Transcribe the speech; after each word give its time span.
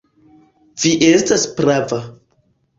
Vi 0.85 0.95
estas 1.09 1.45
prava. 1.61 2.03